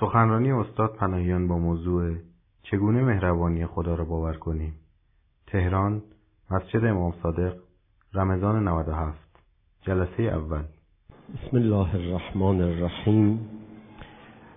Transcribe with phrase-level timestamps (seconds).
[0.00, 2.14] سخنرانی استاد پناهیان با موضوع
[2.62, 4.74] چگونه مهربانی خدا را باور کنیم؟
[5.46, 6.02] تهران
[6.50, 7.54] مسجد امام صادق
[8.14, 9.18] رمضان 97
[9.82, 10.62] جلسه اول.
[11.34, 13.40] بسم الله الرحمن الرحیم.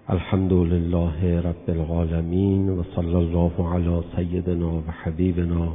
[0.08, 5.74] الحمد لله رب العالمین و صلی الله علی سیدنا و حبیبنا.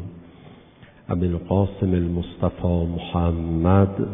[1.09, 4.09] ابی القاسم المصطفى محمد.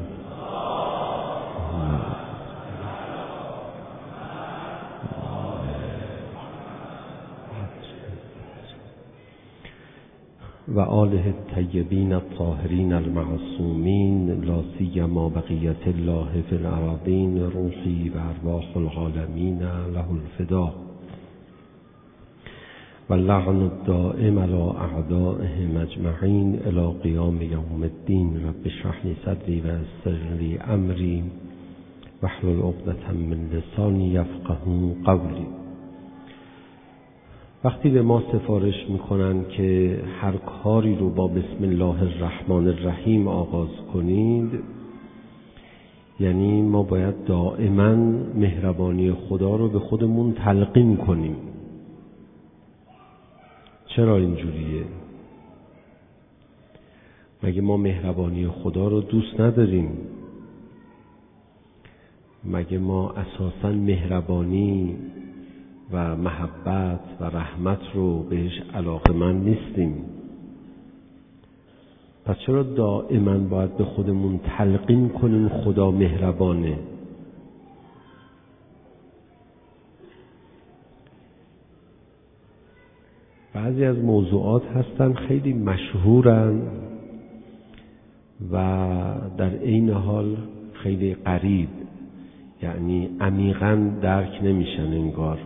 [10.74, 19.58] و آله الطیبین الطاهرین المعصومین لا سیما بقیت الله فی الارضین روحی و ارواح العالمین
[19.62, 20.72] له الفدا
[23.10, 28.36] و لعن الدائم على اعدائهم اجمعین الى قیام یوم الدین.
[28.46, 28.66] رب
[29.04, 31.22] لی صدری و یسر لی امری
[32.22, 35.63] واحلل عقدة من لسانی یفقهوا قولی.
[37.64, 43.68] وقتی به ما سفارش می‌کنن که هر کاری رو با بسم الله الرحمن الرحیم آغاز
[43.92, 44.60] کنید
[46.20, 47.94] یعنی ما باید دائما
[48.34, 51.36] مهربانی خدا رو به خودمون تلقین کنیم.
[53.86, 54.84] چرا اینجوریه
[57.42, 59.90] مگه ما مهربانی خدا رو دوست نداریم؟
[62.44, 64.96] مگه ما اساسا مهربانی
[65.92, 70.04] و محبت و رحمت رو بهش علاقه من نیستیم.
[72.24, 76.78] پس چرا دائما باید به خودمون تلقین کنیم؟ خدا مهربانه.
[83.54, 86.62] بعضی از موضوعات هستن خیلی مشهورن
[88.52, 88.56] و
[89.36, 90.36] در عین حال
[90.72, 91.68] خیلی قریب
[92.62, 95.38] یعنی عمیقا درک نمیشن انگار.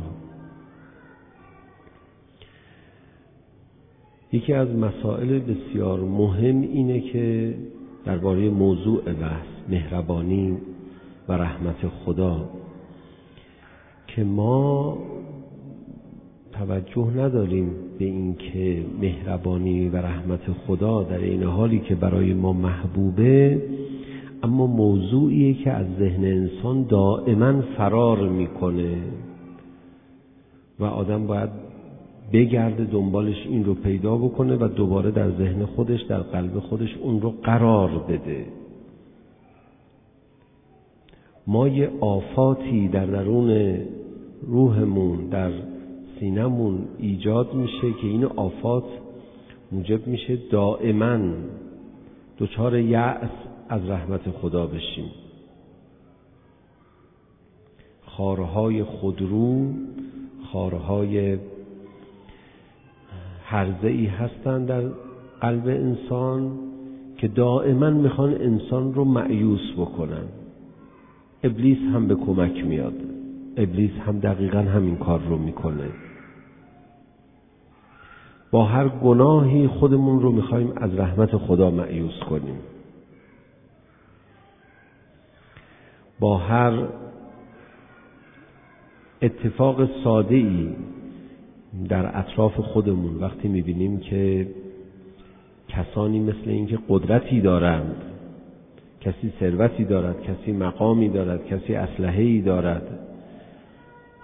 [4.32, 7.54] یکی از مسائل بسیار مهم اینه که
[8.04, 10.56] درباره موضوع بحث مهربانی
[11.28, 12.48] و رحمت خدا
[14.06, 14.98] که ما
[16.52, 23.62] توجه نداریم به اینکه مهربانی و رحمت خدا در این حالی که برای ما محبوبه
[24.42, 28.96] اما موضوعیه که از ذهن انسان دائما فرار می‌کنه.
[30.80, 31.67] و آدم باید
[32.32, 37.20] بگرده دنبالش این رو پیدا بکنه و دوباره در ذهن خودش در قلب خودش اون
[37.20, 38.46] رو قرار بده.
[41.46, 43.78] ما یه آفاتی در درون
[44.42, 45.52] روحمون در
[46.20, 48.84] سینمون ایجاد میشه که این آفات
[49.72, 51.18] موجب میشه دائما
[52.38, 53.30] دچار یأس
[53.68, 55.10] از رحمت خدا بشیم.
[58.06, 59.72] خارهای خودرو
[60.52, 61.38] خارهای
[63.50, 64.82] حرزه ای هستند در
[65.40, 66.58] قلب انسان
[67.16, 70.24] که دائما می‌خوان انسان رو معیوس بکنن.
[71.42, 72.94] ابلیس هم به کمک میاد.
[73.56, 75.90] ابلیس هم دقیقا همین کار رو می‌کنه.
[78.50, 82.58] با هر گناهی خودمون رو می‌خوایم از رحمت خدا معیوس کنیم.
[86.20, 86.82] با هر
[89.22, 90.68] اتفاق ساده ای
[91.88, 94.48] در اطراف خودمون وقتی می‌بینیم که
[95.68, 97.96] کسانی مثل اینکه قدرتی دارند
[99.00, 102.82] کسی ثروتی دارد کسی مقامی دارد کسی اسلحه دارد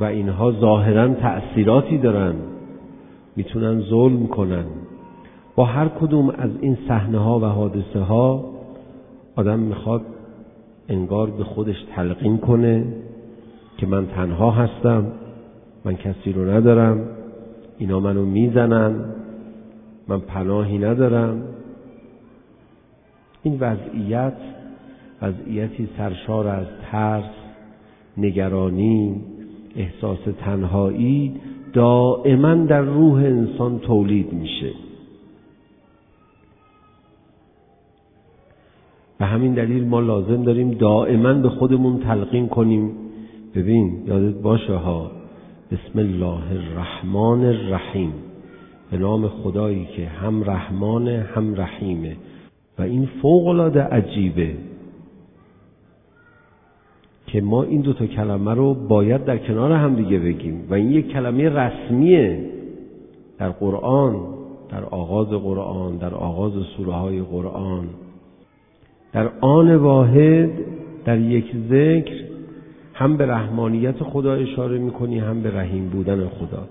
[0.00, 2.42] و اینها ظاهرا تأثیراتی دارند
[3.36, 4.64] می‌تونن ظلم کنن.
[5.56, 8.50] با هر کدوم از این صحنه ها و حادثه ها
[9.36, 10.02] آدم می‌خواد
[10.88, 12.84] انگار به خودش تلقین کنه
[13.78, 15.06] که من تنها هستم
[15.84, 17.08] من کسی رو ندارم.
[17.78, 19.04] اینا منو می‌زنن
[20.08, 21.42] من پناهی ندارم.
[23.42, 24.36] این وضعیت
[25.22, 27.30] وضعیتی سرشار از ترس
[28.16, 29.20] نگرانی
[29.76, 31.34] احساس تنهایی
[31.72, 34.70] دائما در روح انسان تولید میشه.
[39.18, 42.92] به همین دلیل ما لازم داریم دائما به خودمون تلقین کنیم.
[43.54, 45.10] ببین یادت باشه ها
[45.72, 48.12] بسم الله الرحمن الرحیم.
[48.90, 52.16] به نام خدایی که هم رحمان هم رحیمه.
[52.78, 54.54] و این فوق العاده عجیبه
[57.26, 60.66] که ما این دوتا کلمه رو باید در کنار هم دیگه بگیم.
[60.70, 62.50] و این یک کلمه رسمیه
[63.38, 64.16] در قرآن
[64.70, 67.88] در آغاز قرآن در آغاز سوره های قرآن.
[69.12, 70.50] در آن واحد
[71.04, 72.33] در یک ذکر
[72.94, 76.68] هم به رحمانیت خدا اشاره می‌کنی هم به رحیم بودن خدا.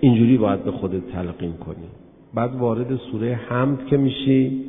[0.00, 1.88] اینجوری باید به خودت تلقین کنی.
[2.34, 4.64] بعد وارد سوره حمد که میشی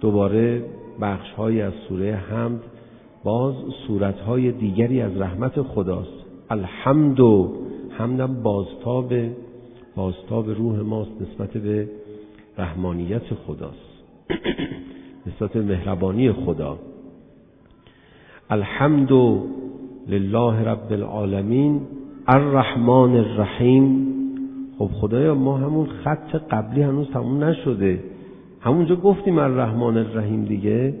[0.00, 0.64] دوباره
[1.00, 2.60] بخش های از سوره حمد
[3.24, 3.54] باز
[3.86, 6.24] صورت های دیگری از رحمت خداست.
[6.50, 7.56] الحمد و
[7.90, 9.12] حمدم بازتاب
[9.96, 11.88] بازتاب روح ماست نسبت به
[12.58, 13.92] رحمانیت خداست.
[15.26, 16.78] نسبت به مهربانی خدا.
[18.50, 19.12] الحمد
[20.08, 21.80] لله رب العالمین
[22.28, 24.06] الرحمن الرحیم.
[24.78, 28.00] خب خدایا ما همون خط قبلی هنوز تموم نشده.
[28.60, 30.94] همونجا گفتیم الرحمن الرحیم دیگه.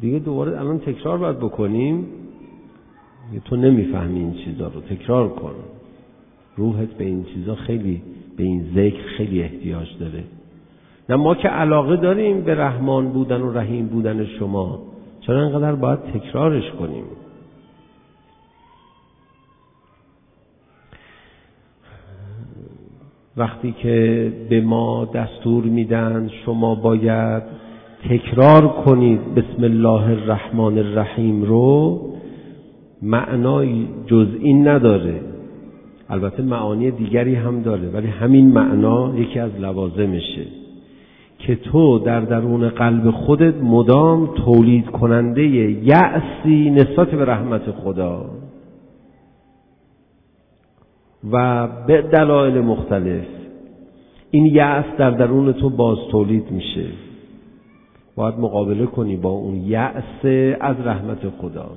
[0.00, 2.06] دیگه دوباره الان تکرار باید بکنیم.
[3.44, 4.80] تو نمی‌فهمی این چیزا رو.
[4.80, 5.52] تکرار کن.
[6.56, 8.02] روحت به این چیزا خیلی
[8.36, 10.24] به این ذکر خیلی احتیاج داره.
[11.08, 14.78] نه ما که علاقه داریم به رحمان بودن و رحیم بودن شما.
[15.20, 17.04] چرا انقدر باید تکرارش کنیم؟
[23.36, 27.42] وقتی که به ما دستور میدن شما باید
[28.08, 32.00] تکرار کنید بسم الله الرحمن الرحیم رو
[33.02, 35.20] معنای جز این نداره.
[36.08, 40.46] البته معانی دیگری هم داره ولی همین معنا یکی از لوازمشه.
[41.38, 48.41] که تو در درون قلب خودت مدام تولید کننده یأسی نسبت به رحمت خدا.
[51.30, 53.26] و به دلایل مختلف.
[54.30, 56.86] این یأس در درون تو باز تولید میشه.
[58.16, 60.24] باید مقابله کنی با اون یأس
[60.60, 61.70] از رحمت خدا.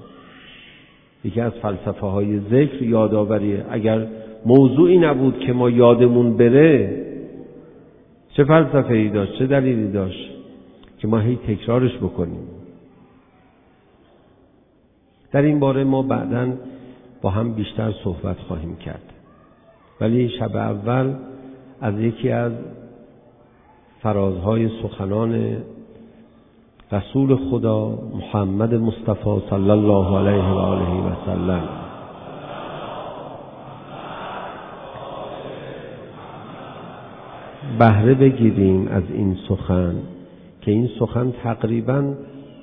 [1.23, 4.07] یکی از فلسفه های ذکر یادآوریه اگر
[4.45, 7.01] موضوعی نبود که ما یادمون بره
[8.33, 10.29] چه فلسفه ای داشت چه دلیلی داشت
[10.99, 12.47] که ما هی تکرارش بکنیم.
[15.31, 16.53] در این باره ما بعدا
[17.21, 19.14] با هم بیشتر صحبت خواهیم کرد.
[20.01, 21.13] ولی شب اول
[21.81, 22.51] از یکی از
[24.01, 25.57] فرازهای سخنان
[26.91, 31.69] رسول خدا محمد مصطفی صلی الله علیه و آله و سلم.
[37.79, 39.95] بهره بگیریم از این سخن
[40.61, 42.13] که این سخن تقریبا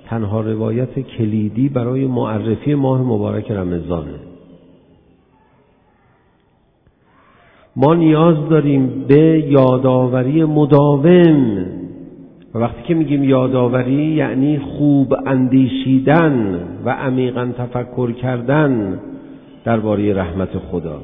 [0.07, 4.32] تنها روایت کلیدی برای معرفی ماه مبارک رمضانه.
[7.77, 11.67] ما نیاز داریم به یادآوری مداوم.
[12.55, 19.01] و وقتی که میگیم یادآوری یعنی خوب اندیشیدن و عمیقا تفکر کردن
[19.65, 21.01] درباره رحمت خدا.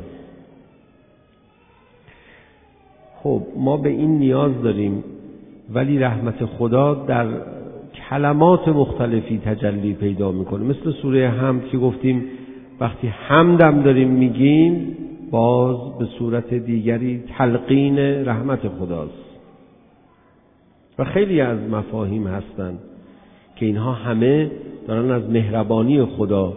[3.22, 5.04] خب ما به این نیاز داریم
[5.74, 7.26] ولی رحمت خدا در
[8.10, 10.64] کلمات مختلفی تجلی پیدا می‌کنه.
[10.64, 12.24] مثل سوره حمد که گفتیم
[12.80, 14.96] وقتی حمدم داریم میگیم
[15.30, 19.28] باز به صورت دیگری تلقین رحمت خداست.
[20.98, 22.78] و خیلی از مفاهیم هستند
[23.56, 24.50] که اینها همه
[24.88, 26.52] دارن از مهربانی خدا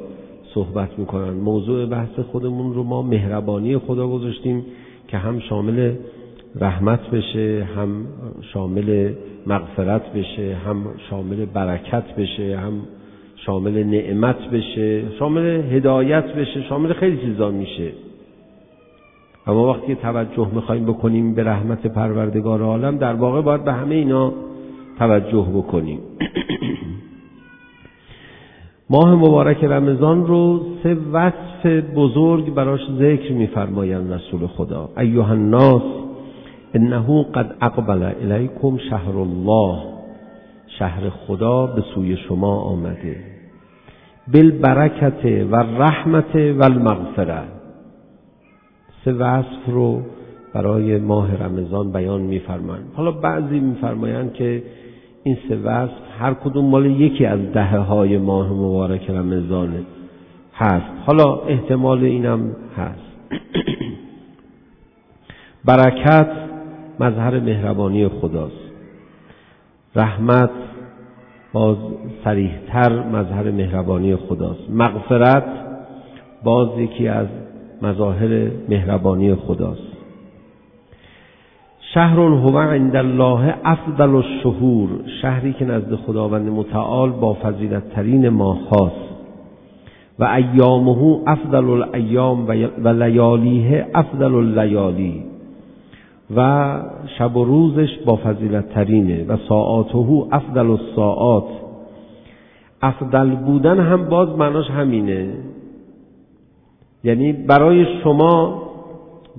[0.54, 1.30] صحبت می‌کنن.
[1.34, 4.66] موضوع بحث خودمون رو ما مهربانی خدا گذاشتیم
[5.08, 5.94] که هم شامل
[6.56, 8.06] رحمت بشه هم
[8.54, 9.14] شامل
[9.48, 12.74] مغفرت بشه هم شامل برکت بشه هم
[13.36, 17.92] شامل نعمت بشه شامل هدایت بشه شامل خیلی چیزا میشه.
[19.48, 24.34] اما وقتی توجه می‌خوایم بکنیم به رحمت پروردگار عالم در واقع باید به همه اینا
[25.00, 26.00] توجه بکنیم.
[28.90, 34.90] ماه مبارک رمضان رو سه وصف بزرگ براش ذکر میفرمایند رسول خدا.
[34.98, 35.82] ایها الناس
[36.74, 39.78] انه قد اقبل الیکم شهر الله.
[40.80, 43.16] شهر خدا به سوی شما آمده.
[44.34, 47.61] بالبرکت و رحمت و المغفره
[49.06, 50.02] سه وصف رو
[50.54, 52.92] برای ماه رمضان بیان میفرمایند.
[52.96, 54.64] حالا بعضی میفرمایند که
[55.24, 59.80] این سه وصف هر کدوم مال یکی از دهه های ماه مبارک رمضانه
[60.54, 60.86] هست.
[61.06, 63.12] حالا احتمال اینم هست.
[65.66, 66.30] برکت
[67.00, 68.72] مظهر مهربانی خداست.
[69.96, 70.52] رحمت
[71.54, 71.78] باز
[72.24, 74.70] سریحتر مظهر مهربانی خداست.
[74.70, 75.46] مغفرت
[76.44, 77.28] باز یکی از
[77.82, 79.92] مظاهر مهربانی خداست.
[81.94, 84.90] شهر هو عند الله افضل الشهور
[85.22, 89.12] شهری که نزد خداوند متعال با فضیلت ترین ماه هاست
[90.20, 92.48] و ایامه افضل الایام
[92.84, 95.24] و لیالیه افضل اللیالی.
[96.36, 96.82] و
[97.18, 101.48] شب و روزش با فضیلت ترینه و ساعاته افضل الساعات.
[102.82, 105.34] افضل بودن هم باز معناش همینه.
[107.04, 108.64] یعنی برای شما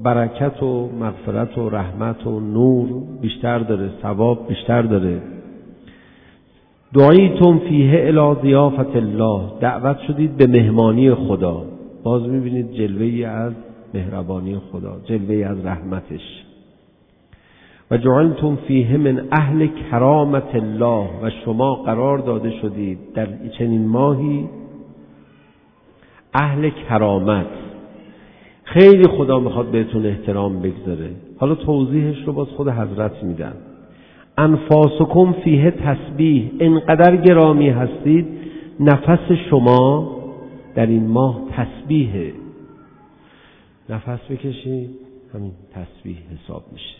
[0.02, 2.88] برکت و مغفرت و رحمت و نور
[3.20, 5.22] بیشتر داره ثواب بیشتر داره.
[6.94, 9.40] دعایتم فیه الی ضیافت الله.
[9.60, 11.64] دعوت شدید به مهمانی خدا.
[12.02, 13.52] باز می‌بینید جلوه از
[13.94, 16.44] مهربانی خدا جلوه از رحمتش.
[17.90, 21.08] و جعلتم فیه من اهل کرامت الله.
[21.22, 23.28] و شما قرار داده شدید در
[23.58, 24.48] چنین ماهی
[26.34, 27.46] اهل کرامت.
[28.64, 31.10] خیلی خدا می‌خواد بهتون احترام بگذاره.
[31.38, 33.54] حالا توضیحش رو باز خود حضرت میدن
[34.38, 36.50] انفاسکم فیه تسبیح.
[36.60, 38.26] انقدر گرامی هستید
[38.80, 40.16] نفس شما
[40.74, 42.32] در این ماه تسبیحه.
[43.88, 44.90] نفس بکشید
[45.34, 46.96] همین تسبیح حساب میشه.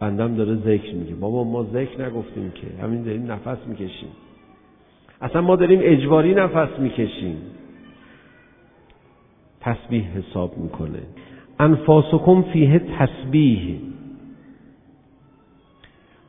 [0.00, 1.14] بندم داره ذکر میگه.
[1.14, 4.08] بابا ما ذکر نگفتیم که همین داریم نفس می‌کشیم.
[5.20, 7.36] اصلا ما داریم اجباری نفس می‌کشیم.
[9.64, 10.98] تسبیح حساب می‌کنه.
[11.60, 13.78] انفاسکم فیه تسبیح.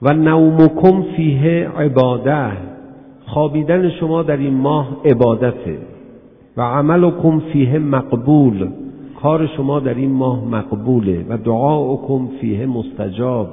[0.02, 2.52] و نومکم فیه عباده.
[3.26, 5.78] خوابیدن شما در این ماه عبادته.
[6.58, 8.70] و عملکم فیه مقبول.
[9.22, 11.26] کار شما در این ماه مقبوله.
[11.30, 13.50] و دعاکم فیه مستجاب.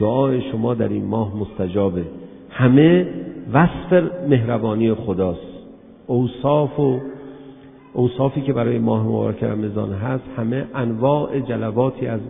[0.00, 2.04] دعای شما در این ماه مستجابه.
[2.50, 3.06] همه
[3.52, 5.56] وصف مهربانی خداست.
[6.06, 6.98] اوصاف و
[7.96, 12.20] اوصافی که برای ماه مبارک رمضان هست همه انواع جلواتی از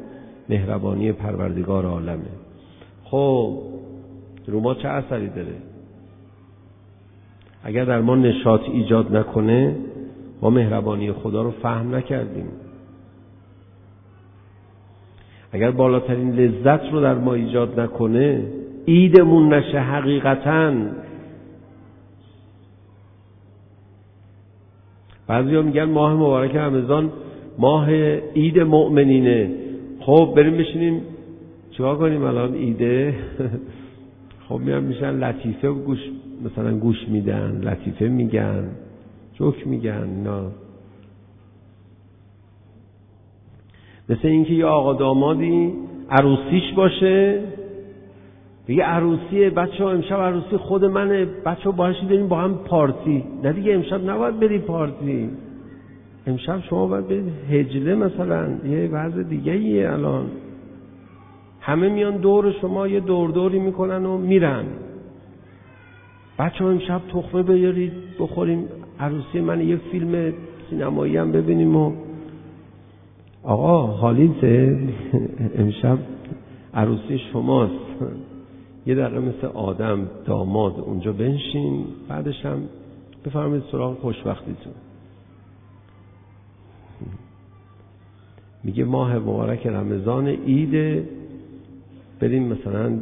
[0.49, 2.31] مهربانی پروردگار عالمه.
[3.05, 3.59] خب
[4.47, 5.55] رو ما چه اثری داره؟
[7.65, 9.77] اگر در ما نشاط ایجاد نکنه
[10.43, 12.49] ما مهربانی خدا رو فهم نکردیم.
[15.53, 18.43] اگر بالاترین لذت رو در ما ایجاد نکنه
[18.85, 20.73] ایدمون نشه حقیقتا.
[25.29, 27.13] بعضی ها میگن ماه مبارک رمضان
[27.59, 27.91] ماه
[28.37, 29.51] عید مؤمنینه.
[30.01, 31.03] خب بریم بشینیم.
[31.71, 33.15] چیکار کنیم الان ایده
[34.49, 35.99] خب میان میشن لطیفه گوش
[36.45, 38.65] مثلا گوش میدن لطیفه میگن
[39.35, 40.43] جوک میگن نه
[44.09, 45.73] مثل اینکه یه آقا دامادی
[46.11, 47.43] عروسیش باشه
[48.69, 51.25] بگه عروسی بچه ها امشب عروسی خود منه.
[51.25, 55.31] بچه ها باهاش بریم با هم پارتی نه دیگه امشب نباید بری پارتی
[56.27, 58.49] امشب شما باید برید هجله مثلا.
[58.69, 60.27] یه وضع دیگه ایه الان.
[61.61, 64.65] همه میان دور شما یه دور دوری می‌کنن و میرن.
[66.39, 68.65] بچه ها امشب تخمه بیارید بخوریم.
[69.01, 70.33] عروسی من یه فیلم
[70.71, 71.93] سینمایی هم ببینیم و
[73.43, 74.79] آقا حالیته
[75.59, 75.99] امشب
[76.75, 78.26] عروسی شماست.
[78.87, 82.63] یه دقیقه مثل آدم داماد اونجا بنشین بعدش هم
[83.25, 84.73] بفرمایید سراغ خوشبختیتون.
[88.65, 91.05] میگه ماه مبارک رمضان عید
[92.21, 92.99] بریم مثلا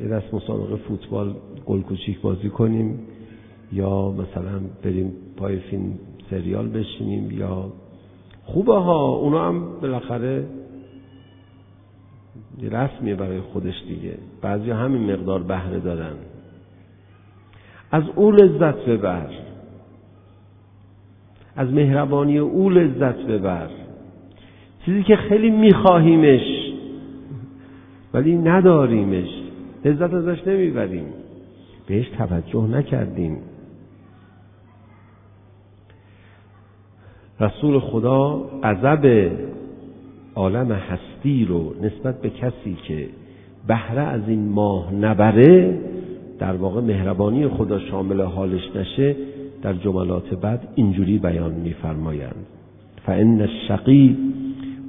[0.00, 1.34] یه دست مسابقه فوتبال
[1.66, 2.98] گل کوچیک بازی کنیم
[3.72, 5.98] یا مثلا بریم پای فیلم
[6.30, 7.72] سریال بشینیم یا
[8.44, 10.44] خوبه ها اونا هم بالاخره
[12.60, 14.14] رسمیه برای خودش دیگه.
[14.42, 16.12] بعضی همین مقدار بهره دارن.
[17.90, 19.26] از او لذت ببر.
[21.56, 23.68] از مهربانی او لذت ببر.
[24.84, 26.72] چیزی که خیلی میخواهیمش
[28.14, 29.28] ولی نداریمش.
[29.84, 31.06] لذت ازش نمی‌بریم.
[31.86, 33.38] بهش توجه نکردیم.
[37.40, 39.30] رسول خدا غضب
[40.34, 43.08] عالم هستی رو نسبت به کسی که
[43.66, 45.78] بهره از این ماه نبره
[46.38, 49.16] در واقع مهربانی خدا شامل حالش نشه
[49.62, 52.46] در جملات بعد اینجوری بیان میفرمایند.
[53.06, 54.16] فان الشقی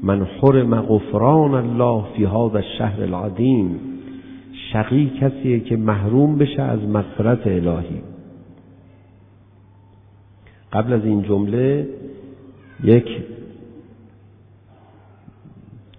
[0.03, 3.79] من حرم غفران الله فی هذا الشهر العظیم
[4.73, 8.01] شقی کسیه که محروم بشه از مغفرت الهی.
[10.73, 11.87] قبل از این جمله
[12.83, 13.07] یک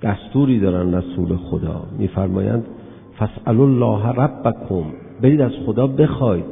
[0.05, 1.83] دستوری دارن رسول خدا.
[1.99, 2.65] میفرمایند
[3.19, 4.85] فسأل الله ربکم.
[5.23, 6.45] برید از خدا بخواید.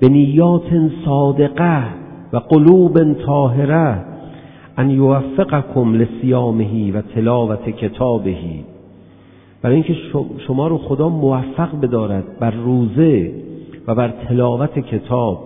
[0.00, 1.84] به نیات صادقه
[2.32, 4.04] و قلوب طاهره
[4.76, 8.64] ان یوفقکم لسیامهی و تلاوت کتابهی
[9.62, 9.96] برای اینکه
[10.46, 13.32] شما رو خدا موفق بدارد بر روزه
[13.86, 15.38] و بر تلاوت کتاب.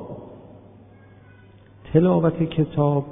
[1.93, 3.05] تلاوت کتاب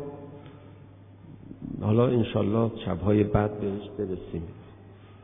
[1.81, 4.43] حالا انشالله شبهای بعد بهش برسیم.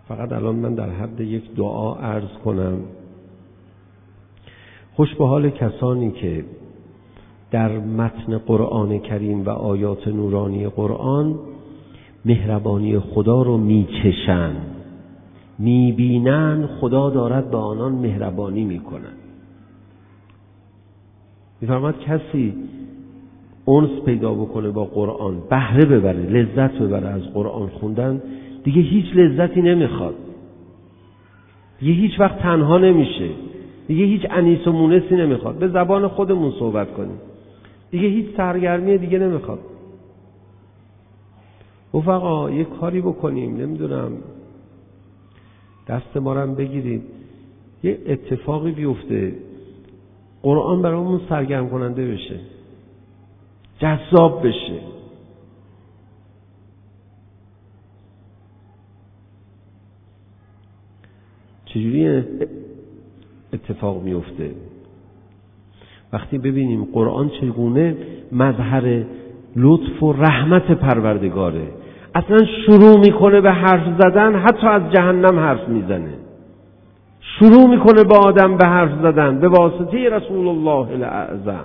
[0.08, 2.78] فقط الان من در حد یک دعا عرض کنم.
[4.94, 6.44] خوش به حال کسانی که
[7.50, 11.38] در متن قرآن کریم و آیات نورانی قرآن
[12.24, 14.56] مهربانی خدا رو میچشن
[15.58, 19.12] می‌بینن خدا دارد به آنان مهربانی می‌کنن
[21.60, 22.54] میفرماد کسی
[23.68, 25.42] اونس پیدا بکنه با قرآن.
[25.50, 28.22] بهره ببره لذت ببره از قرآن خوندن.
[28.64, 30.14] دیگه هیچ لذتی نمی‌خواد.
[31.80, 33.28] دیگه هیچ وقت تنها نمیشه.
[33.88, 35.54] دیگه هیچ انیس و مونسی نمی‌خواد.
[35.54, 37.18] به زبان خودمون صحبت کنیم.
[37.90, 39.58] دیگه هیچ سرگرمی دیگه نمی‌خواد.
[41.94, 43.56] رفقا یه کاری بکنیم.
[43.56, 44.12] نمی‌دونم.
[45.88, 47.02] دست ما رو بگیرید.
[47.82, 49.32] یه اتفاقی بیفته.
[50.42, 52.40] قرآن برامون سرگرم کننده بشه.
[53.78, 54.80] جذاب بشه.
[61.64, 62.24] چجوری
[63.52, 64.50] اتفاق میفته
[66.12, 67.96] وقتی ببینیم قرآن چگونه
[68.32, 69.04] مظهر
[69.56, 71.68] لطف و رحمت پروردگاره.
[72.14, 76.14] اصلا شروع می‌کنه به حرف زدن حتی از جهنم حرف می‌زنه.
[77.20, 81.64] شروع می‌کنه با آدم به حرف زدن به واسطه رسول الله الاعظم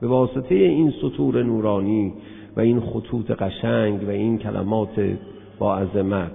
[0.00, 2.12] به واسطه این سطور نورانی
[2.56, 5.16] و این خطوط قشنگ و این کلمات
[5.58, 6.32] با عظمت.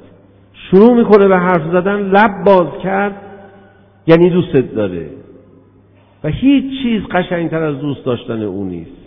[0.54, 3.22] شروع می‌کنه به حرف زدن لب باز کرد
[4.08, 5.10] یعنی دوستت داره.
[6.24, 9.02] و هیچ چیز قشنگتر از دوست داشتن او نیست.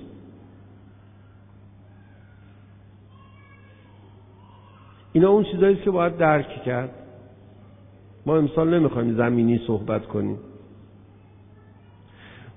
[5.12, 6.90] اینا اون چیزایی که باید درک کرد.
[8.26, 10.38] ما امسال نمی‌خوایم زمینی صحبت کنیم.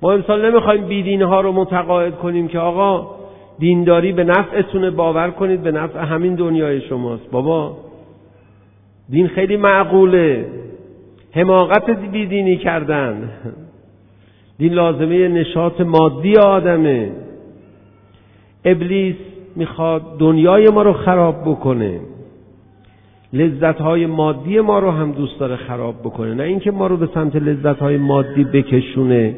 [0.02, 3.18] ما امسال نمی‌خوایم بیدین ها رو متقاعد کنیم که آقا
[3.60, 7.32] دینداری به نفعتونه باور کنید به نفع همین دنیای شماست.
[7.32, 7.78] بابا
[9.10, 10.46] دین خیلی معقوله.
[11.32, 13.30] حماقت بیدینی کردن.
[14.58, 17.12] دین لازمه نشاط مادی آدمه.
[18.66, 19.16] ابلیس
[19.56, 22.00] می‌خواد دنیای ما رو خراب بکنه.
[23.34, 26.34] لذت های مادی ما رو هم دوست داره خراب بکنه.
[26.34, 29.36] نه اینکه ما رو به سمت لذت های مادی بکشونه.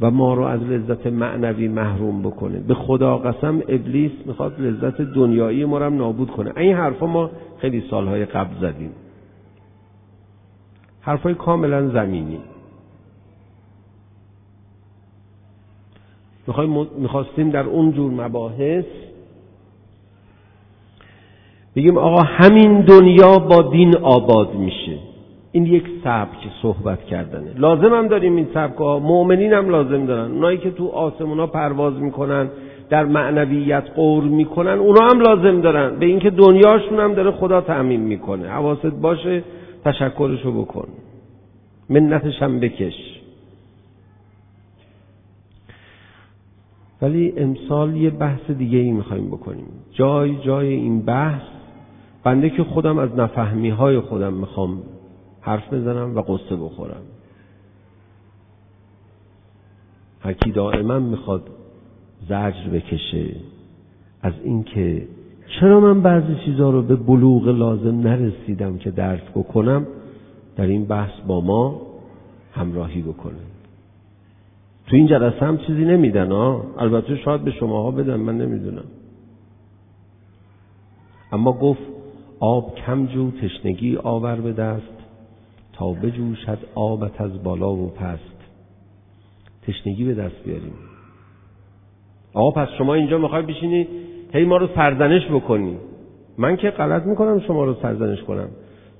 [0.00, 2.58] و ما رو از لذت معنوی محروم بکنه.
[2.58, 6.52] به خدا قسم ابلیس می‌خواد لذت دنیایی ما رو هم نابود کنه.
[6.56, 8.92] این حرفا ما خیلی سالهای قبل زدیم.
[11.00, 12.40] حرفای کاملا زمینی.
[16.98, 18.84] می‌خواستیم در اون جور مباحث
[21.76, 24.98] بگیم آقا همین دنیا با دین آباد میشه.
[25.56, 27.54] این یک سبک صحبت کردنه.
[27.58, 28.98] لازم هم داریم این سبک ها.
[28.98, 30.30] مؤمنین هم لازم دارن.
[30.30, 32.48] اونایی که تو آسمونا پرواز می‌کنن
[32.90, 35.98] در معنویت قور می‌کنن اونا هم لازم دارن.
[35.98, 38.48] به اینکه دنیاشون هم داره خدا تعمین می‌کنه.
[38.48, 39.42] حواست باشه
[39.84, 40.88] تشکرشو بکن.
[41.90, 43.20] منتش هم بکش.
[47.02, 49.68] ولی امسال یه بحث دیگه ای می‌خوایم بکنیم.
[49.92, 51.42] جای جای این بحث
[52.24, 54.82] بنده که خودم از نفهمی های خودم می‌خوام
[55.46, 57.02] حرف بزنم و قصه بخورم.
[60.20, 61.48] هرکی دائما می‌خواد
[62.24, 63.36] زجر بکشه
[64.22, 65.08] از اینکه
[65.60, 69.86] چرا من بعضی چیزها رو به بلوغ لازم نرسیدم که درک بکنم؟
[70.56, 71.80] در این بحث با ما
[72.52, 73.46] همراهی بکنه.
[74.86, 78.84] تو این جلسه هم چیزی نمیدن ها البته شاید به شماها بدن من نمی‌دونم.
[81.32, 81.82] اما گفت
[82.40, 84.95] آب کم جو تشنگی آور به دست.
[85.76, 88.36] تا بجوشد آبت از بالا و پست.
[89.62, 90.74] تشنگی به دست بیاریم.
[92.34, 93.88] آقا پس شما اینجا می‌خوای بشینی؟
[94.32, 95.76] هی ما رو سرزنش بکنی.
[96.38, 98.48] من که غلط می‌کنم شما رو سرزنش کنم.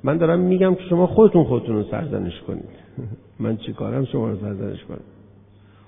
[0.04, 2.68] من دارم میگم که شما خودتون خودتون رو سرزنش کنید.
[3.40, 5.00] من چی کارم شما رو سرزنش کنم؟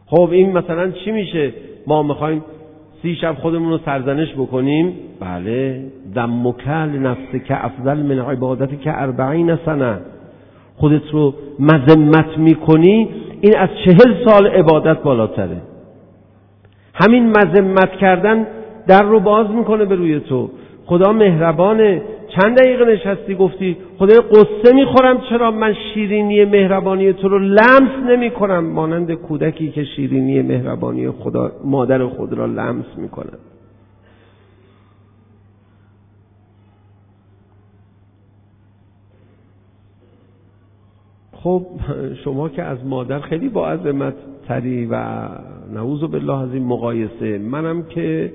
[0.06, 1.52] خب این مثلا چی میشه؟
[1.86, 2.44] ما می‌خوایم
[3.02, 4.94] سی شب خودمون رو سرزنش بکنیم.
[5.20, 5.84] بله.
[6.14, 9.98] دم و کل نفس که افضل من عبادت که اربعین سنه.
[10.78, 13.08] خودت رو مذمت می‌کنی
[13.40, 15.56] این از چهل سال عبادت بالاتره.
[16.94, 18.46] همین مذمت کردن
[18.86, 20.50] در رو باز می‌کنه به روی تو.
[20.86, 22.02] خدا مهربانه
[22.36, 28.30] چند دقیقه نشستی گفتی خدای قصه می‌خورم چرا من شیرینی مهربانی تو رو لمس نمی
[28.30, 33.38] کنم مانند کودکی که شیرینی مهربانی خدا مادر خود را لمس می‌کنم
[41.42, 41.66] خب
[42.24, 44.14] شما که از مادر خیلی با عظمت
[44.48, 45.04] تری و
[45.74, 48.32] نعوذ بالله از این مقایسه منم که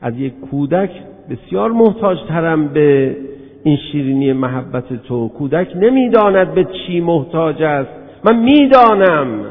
[0.00, 0.90] از یک کودک
[1.30, 3.16] بسیار محتاج ترم به
[3.64, 5.28] این شیرینی محبت تو.
[5.28, 7.90] کودک نمی‌داند به چی محتاج است.
[8.24, 9.44] من می‌دانم.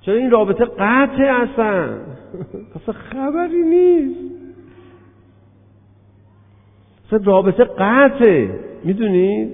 [0.00, 1.88] چرا این رابطه قطع اصلا؟
[2.76, 4.35] اصلا خبری نیست.
[7.06, 8.50] اصلا رابطه قطعه.
[8.84, 9.48] می‌دونید؟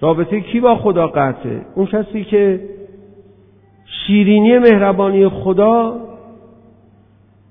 [0.00, 2.60] رابطه کی با خدا قطعه؟ اون کسی که
[4.06, 6.00] شیرینی مهربانی خدا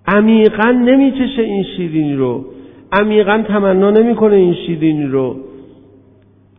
[0.07, 2.45] عمیقا نمیچشه این شیرینی رو.
[2.91, 5.35] عمیقا تمنا نمی‌کنه این شیرینی رو.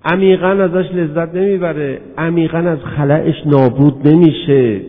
[0.05, 2.01] عمیقا ازش لذت نمی‌بره.
[2.19, 4.81] عمیقا از خلعش نابود نمیشه.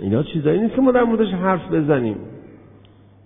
[0.00, 2.16] اینا چیزایی نیست که ما در موردش حرف بزنیم.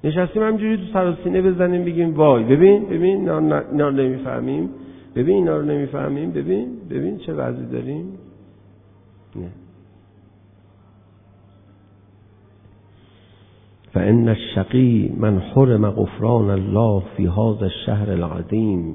[0.05, 4.71] نشستیم همجوری تو سراسینه بزنیم بگیم وای ببین ببین اینا رو نمی‌فهمیم.
[5.15, 6.31] ببین اینا رو نمی‌فهمیم.
[6.31, 8.05] ببین ببین چه وضعی داریم.
[9.37, 9.49] نه.
[13.93, 18.95] فان الشقی من حرم غفران الله فی هذا الشهر العظیم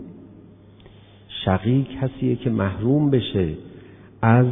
[1.46, 3.50] شقی کسیه که محروم بشه
[4.22, 4.46] از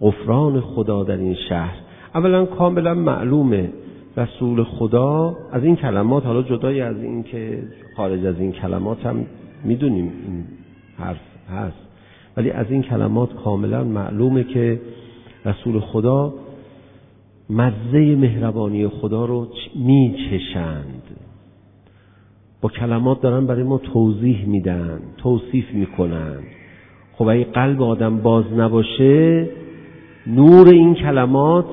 [0.00, 1.76] غفران خدا در این شهر.
[2.14, 3.70] اولا کاملا معلومه
[4.16, 7.62] رسول خدا از این کلمات حالا جدای از این که
[7.96, 9.26] خارج از این کلمات هم
[9.64, 10.44] می‌دونیم این
[10.98, 11.20] حرف
[11.50, 11.76] هست.
[12.36, 14.80] ولی از این کلمات کاملا معلومه که
[15.44, 16.34] رسول خدا
[17.50, 21.02] مزه مهربانی خدا رو میچشند.
[22.60, 26.38] با کلمات دارن برای ما توضیح میدن توصیف می‌کنن.
[27.12, 29.48] خب اگه قلب آدم باز نباشه
[30.26, 31.66] نور این کلمات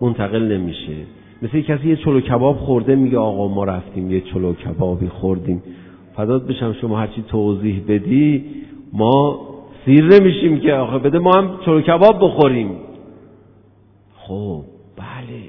[0.00, 0.96] منتقل نمیشه.
[1.42, 5.62] مثل کسی یه چلو کباب خورده میگه آقا ما رفتیم یه چلو کبابی خوردیم.
[6.16, 8.44] فدات بشم شما هرچی توضیح بدی
[8.92, 9.40] ما
[9.84, 12.70] سیر نمیشیم که آخه بده ما هم چلو کباب بخوریم.
[14.16, 14.62] خب
[14.96, 15.42] بله.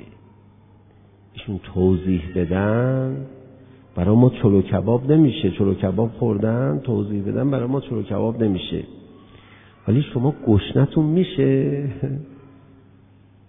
[1.33, 3.17] ایشون توضیح بدن
[3.95, 5.51] برای ما چلو کباب نمیشه.
[5.51, 8.83] چلو کباب خوردن توضیح بدن برای ما چلو کباب نمیشه.
[9.87, 11.83] ولی شما گشنتون میشه.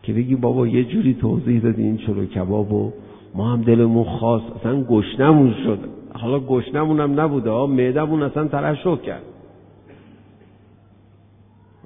[0.02, 2.92] که بگی بابا یه جوری توضیح دادی این چلو کباب و
[3.34, 4.44] ما هم دلمون خواست.
[4.56, 5.78] اصلا گشنمون شد.
[6.12, 7.50] حالا گشنمون هم نبوده.
[7.50, 9.22] ها معدمون اصلا ترشح کرد.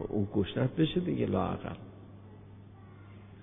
[0.09, 1.77] اون گشنت بشه دیگه لاعقل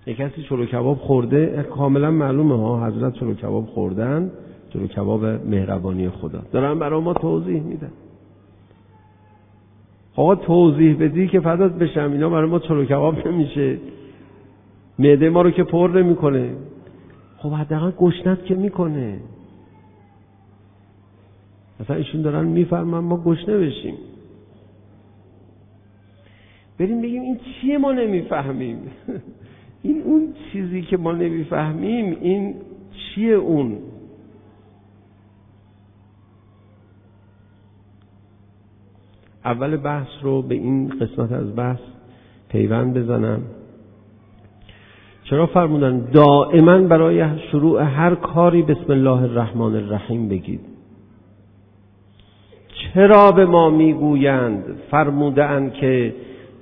[0.06, 2.86] یک کسی چلو کباب خورده کاملا معلومه ها.
[2.86, 4.30] حضرت چلو کباب خوردن
[4.72, 6.42] چلو کباب مهربانی خدا.
[6.52, 7.90] دارن برای ما توضیح میدن.
[10.16, 12.12] آقا توضیح بدی که فدات بشم.
[12.12, 13.78] اینا برای ما چلو کباب نمیشه.
[14.98, 16.56] معده ما رو که پر نمی‌کنه.
[17.36, 19.20] خب حداقل گشنت که می‌کنه.
[21.80, 23.94] مثلا ایشون دارن میفرمن ما گشنه بشیم.
[26.78, 28.78] بریم بگیم این چیه ما نمی‌فهمیم؟
[29.82, 32.54] این اون چیزی که ما نمی‌فهمیم این
[32.92, 33.78] چیه اون؟
[39.44, 41.80] اول بحث رو به این قسمت از بحث
[42.48, 43.42] پیوند بزنم.
[45.24, 50.60] چرا فرمودن دائما برای شروع هر کاری بسم الله الرحمن الرحیم بگید؟
[52.94, 56.14] چرا به ما می‌گویند فرمودن که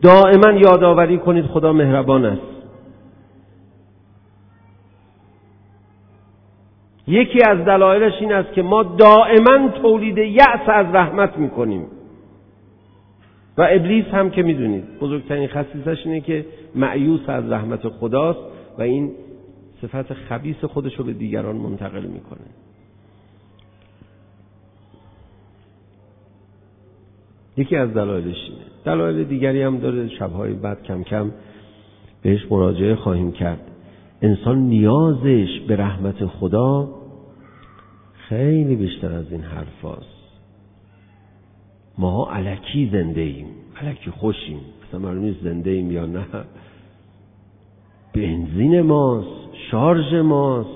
[0.02, 2.52] دائما یادآوری کنید خدا مهربان است؟
[7.06, 11.86] یکی از دلایلش این است که ما دائما تولید یأس از رحمت می‌کنیم.
[13.58, 18.40] و ابلیس هم که می‌دونید بزرگترین خصیصش اینه که معیوس از رحمت خداست
[18.78, 19.10] و این
[19.82, 22.46] صفت خبیس خودش رو به دیگران منتقل می‌کنه.
[27.56, 28.64] یکی از دلایلش اینه.
[28.84, 31.30] دلایل دیگری هم داره شبهای بعد کم کم
[32.22, 33.60] بهش مراجعه خواهیم کرد.
[34.22, 36.88] انسان نیازش به رحمت خدا
[38.28, 40.11] خیلی بیشتر از این حرف هاست
[41.98, 43.46] ماها علکی زنده ایم.
[43.80, 44.58] علکی خوشیم.
[44.88, 46.24] مثلا معلوم زنده ایم یا نه.
[48.14, 49.28] بنزین ماست
[49.70, 50.68] شارژ ماست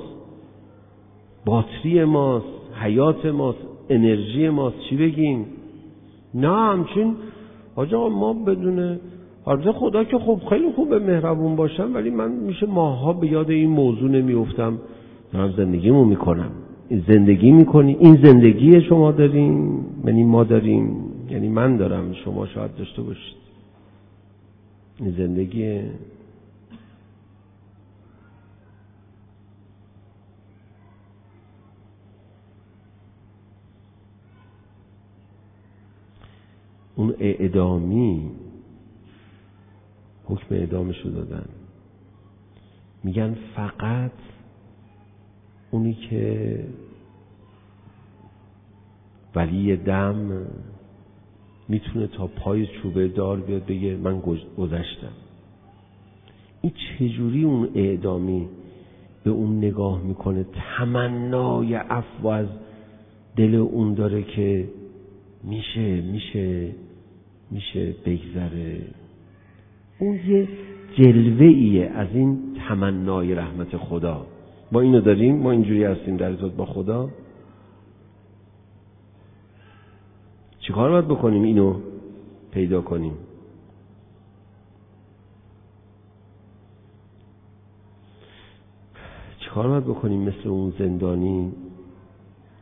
[1.44, 2.46] باتری ماست
[2.80, 4.76] حیات ماست انرژی ماست.
[4.90, 5.46] چی بگیم؟
[6.34, 7.16] نه همچین.
[7.76, 9.00] آجا ما بدونه
[9.46, 13.70] البته خدا که خب خیلی خوبه مهربون باشم ولی من میشه ماها به یاد این
[13.70, 14.78] موضوع نمیفتم
[15.32, 16.50] دارم زندگیمو می‌کنم.
[16.88, 20.96] این زندگی می‌کنی؟ این زندگی شما داریم؟ یعنی ما داریم؟
[21.36, 23.36] یعنی من دارم شما شاید داشته باشید.
[24.98, 25.82] زندگی
[36.94, 38.30] اون اعدامی
[40.24, 41.48] حکم اعدامش رو دادن.
[43.04, 44.12] میگن فقط
[45.70, 46.64] اونی که
[49.34, 50.46] ولی دم
[51.68, 54.20] می‌تونه تا پای چوبه دار بیاد بگه من
[54.58, 55.12] گذشتم.
[56.60, 58.48] این چجوری اون اعدامی
[59.24, 60.46] به اون نگاه می‌کنه؟
[60.78, 62.46] تمنای عفو از
[63.36, 64.68] دل اون داره که
[65.44, 66.68] میشه میشه
[67.50, 68.80] میشه بگذره.
[69.98, 70.48] اون یه
[70.98, 74.26] جلوه ایه از این تمنای رحمت خدا.
[74.72, 77.08] ما اینو داریم؟ ما اینجوری هستیم در با خدا؟
[80.66, 81.80] چیکار باید بکنیم اینو
[82.50, 83.14] پیدا کنیم؟
[89.40, 91.52] چیکار باید بکنیم مثل اون زندانی؟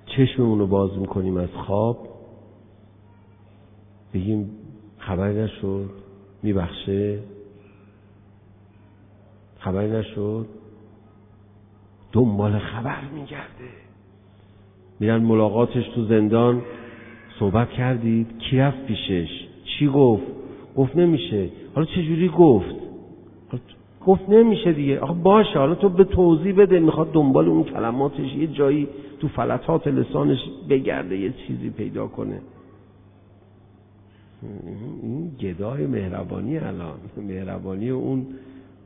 [0.07, 2.09] چشممون رو باز می‌کنیم از خواب؟
[4.15, 4.51] بگیم
[4.99, 5.91] خبری نشد
[6.43, 7.23] میبخشه؟
[9.59, 10.47] خبری نشد؟
[12.13, 13.71] دنبال خبر میگرده.
[15.01, 16.63] میرن ملاقاتش تو زندان.
[17.39, 19.29] صحبت کردید کی رفت پیشش؟
[19.65, 20.23] چی گفت؟
[20.77, 21.49] گفت نمیشه.
[21.75, 22.75] حالا چجوری گفت؟
[24.07, 25.01] گفت نمیشه دیگه.
[25.01, 26.81] آخه باشه حالا تو به توضیح بده.
[26.81, 28.89] می‌خواد دنبال اون کلماتش یه جایی
[29.21, 32.41] تو فلتات لسانش بگرده یه چیزی پیدا کنه.
[35.03, 36.97] این گدای مهربانی الان.
[37.17, 38.27] مهربانی اون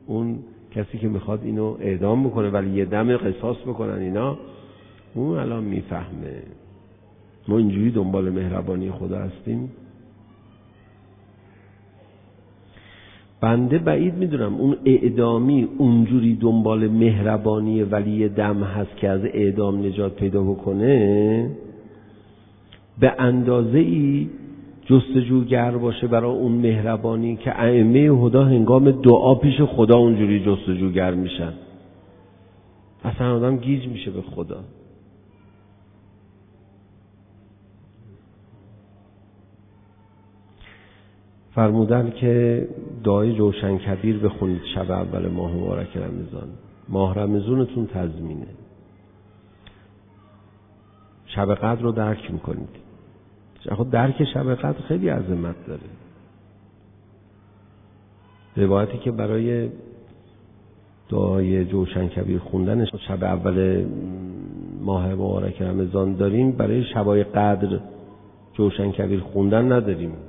[0.07, 0.39] اون
[0.75, 4.37] کسی که می‌خواد اینو اعدام بکنه ولی یه دم قصاص بکنن اینا
[5.13, 6.43] اون الان می‌فهمه.
[7.49, 9.71] ما اینجوری دنبال مهربانی خدا هستیم.
[13.41, 20.15] بنده بعید می‌دونم اون اعدامی اونجوری دنبال مهربانی ولی دم هست که از اعدام نجات
[20.15, 21.49] پیدا بکنه
[22.99, 24.29] به اندازه ای
[24.85, 31.53] جستجوگر باشه برای اون مهربانی که ائمه هدا هنگام دعا پیش خدا اونجوری جستجوگر میشن.
[33.03, 34.63] اصلا آدم گیج میشه به خدا.
[41.59, 42.67] فرمودن که
[43.03, 46.47] دعای جوشن کبیر بخونید شب اول ماه مبارک رمضان.
[46.89, 48.47] ماه رمضانتون تضمینه.
[51.25, 52.69] شب قدر رو درک می‌کنید.
[53.77, 55.81] خب درک شب قدر خیلی عظمت داره.
[58.55, 59.69] روایتی که برای
[61.09, 63.85] دعای جوشن کبیر خوندن شب اول
[64.81, 67.79] ماه مبارک رمضان داریم برای شبای قدر
[68.53, 70.28] جوشن کبیر خوندن نداریم.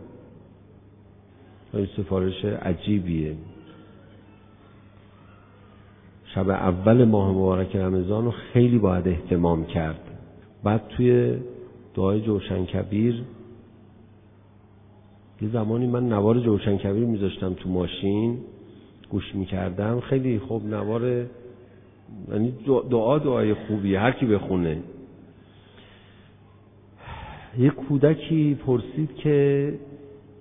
[1.96, 3.34] سفارش عجیبیه.
[6.34, 10.00] شب اول ماه مبارک رمضان رو خیلی باید احتمام کرد.
[10.64, 11.36] بعد توی
[11.94, 13.22] دعای جوشن کبیر
[15.42, 18.38] یه زمانی من نوار جوشن کبیر میذاشتم تو ماشین
[19.10, 20.00] گوش می‌کردم.
[20.00, 21.26] خیلی خوب نوار
[22.32, 22.54] یعنی
[22.90, 24.00] دعا دعای خوبیه.
[24.00, 24.78] هر کی بخونه.
[27.58, 29.74] یه کودکی پرسید که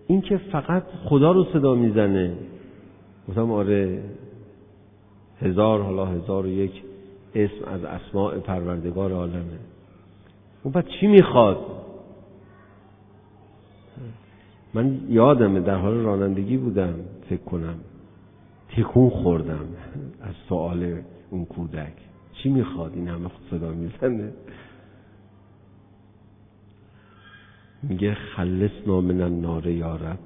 [0.10, 2.34] این که فقط خدا رو صدا می‌زنه.
[3.28, 4.04] گفتم آره
[5.41, 6.84] هزار حالا هزار و یک
[7.36, 9.60] اسم از اسماع پروردگار عالمه.
[10.63, 11.58] اون بعد چی می‌خواد؟
[14.74, 16.93] من یادمه در حال رانندگی بودم
[17.30, 17.76] فکر کنم.
[18.78, 19.65] تکون خوردم
[20.22, 21.93] از سوال اون کودک.
[22.34, 24.32] چی می‌خواد این همه صدا می‌زنه؟
[27.84, 30.20] میگه خلص نامن النار یارب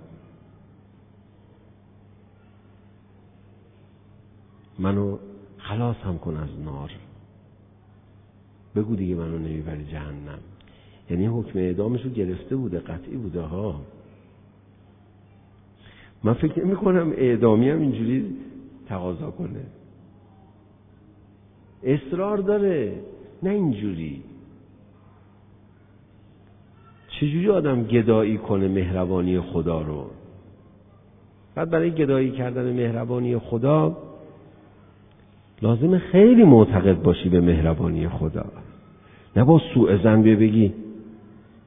[4.80, 5.18] منو
[5.58, 6.92] خلاص هم کن از نار.
[8.76, 10.40] بگو دیگه منو نمی‌بری جهنم.
[11.10, 13.82] یعنی حکم اعدامش رو گرفته بوده قطعی بوده ها.
[16.24, 18.36] من فکر نمی کنم اعدامی هم اینجوری
[18.88, 19.66] تقاضا کنه.
[21.84, 23.00] اصرار داره
[23.44, 24.24] نه اینجوری.
[27.24, 30.06] چجوری آدم گدایی کنه مهربانی خدا رو؟
[31.56, 33.98] بعد برای گدایی کردن مهربانی خدا
[35.62, 38.46] لازمه خیلی معتقد باشی به مهربانی خدا.
[39.36, 40.74] نه با سوء زن بگی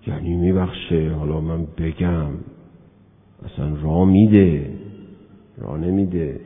[0.07, 2.29] یعنی میبخشه حالا من بگم.
[3.45, 4.71] اصلا را میده
[5.59, 6.41] را نمیده.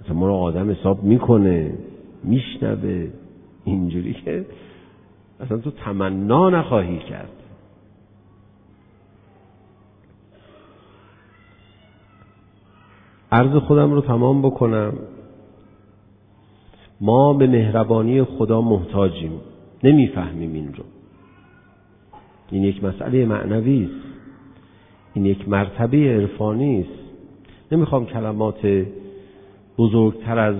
[0.00, 1.74] مثلا ما رو آدم حساب می‌کنه
[2.24, 3.08] میشنوه.
[3.64, 4.44] اینجوری که
[5.40, 7.30] اصلا تو تمنا نخواهی کرد.
[13.32, 14.92] عرض خودم رو تمام بکنم.
[17.00, 19.40] ما به مهربانی خدا محتاجیم.
[19.84, 20.84] نمی‌فهمیم این رو.
[22.50, 24.06] این یک مسئله معنوی است.
[25.14, 27.04] این یک مرتبه عرفانی است.
[27.72, 28.86] نمی‌خوام کلمات
[29.78, 30.56] بزرگتر از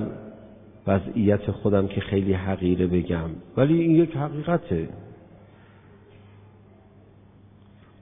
[0.87, 3.31] وضعیت خودم که خیلی حقیره بگم.
[3.57, 4.89] ولی این یک حقیقته.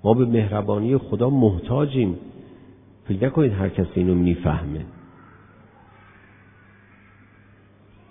[0.04, 2.18] ما به مهربانی خدا محتاجیم.
[3.04, 4.84] فکر نکنید هر کسی اینو می‌فهمه.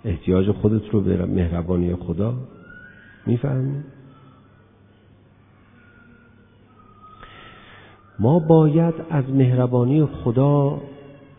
[0.04, 2.34] احتیاج خودت رو به مهربانی خدا
[3.26, 3.82] می‌فهمی؟
[8.18, 10.80] ما باید از مهربانی خدا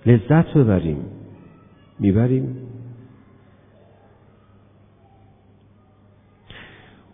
[0.06, 1.06] لذت ببریم.
[2.00, 2.63] می‌بریم؟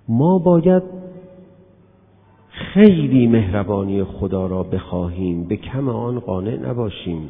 [0.10, 0.84] ما باید
[2.50, 7.30] خیلی مهربانی خدا را بخواهیم به کم آن قانع نباشیم.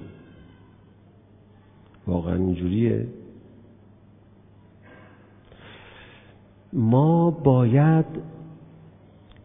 [2.08, 3.08] واقعا اینجوریه.
[6.74, 8.06] ما باید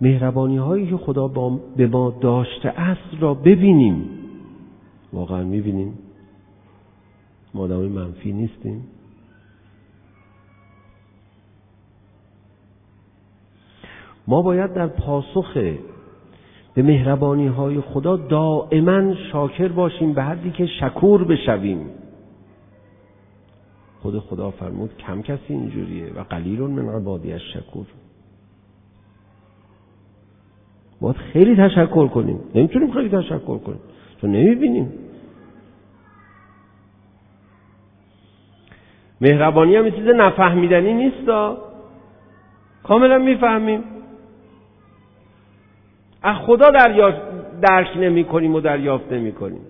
[0.00, 1.28] مهربانی هایی که خدا
[1.76, 4.08] به ما داشته است را ببینیم.
[5.12, 5.98] واقعا می‌بینیم.
[7.54, 8.84] ما منفی نیستیم.
[14.28, 15.56] ما باید در پاسخ
[16.74, 21.90] به مهربانی های خدا دائما شاکر باشیم به حدی که شکور بشویم.
[24.02, 27.86] خود خدا فرمود کم کسی اینجوریه و قلیل من عبادی از شکور
[31.00, 32.40] باید خیلی تشکر کنیم.
[32.54, 33.80] نمی‌تونیم خیلی تشکر کنیم.
[34.20, 34.92] چون نمی‌بینیم.
[39.20, 41.30] مهربانی هم چیز نفهمیدنی نیست
[42.82, 43.93] کاملا می‌فهمیم.
[46.24, 46.70] از خدا
[47.60, 49.60] درک نمی کنیم و دریافت نمی کنیم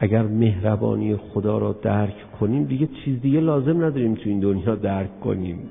[0.00, 5.20] اگر مهربانی خدا را درک کنیم دیگه چیز دیگه لازم نداریم تو این دنیا درک
[5.20, 5.68] کنیم.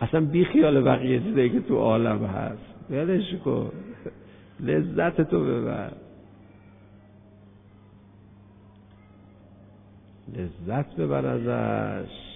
[0.00, 2.90] اصلا بی خیال بقیه چیزایی که تو عالم هست.
[2.90, 3.70] ولش کن.
[4.60, 5.92] لذت تو ببر.
[10.36, 12.27] لذت ببر ازش.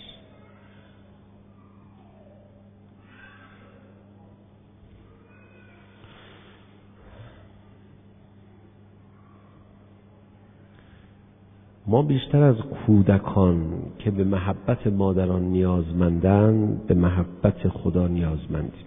[11.92, 18.86] ما بیشتر از کودکان که به محبت مادران نیازمندن به محبت خدا نیازمندیم.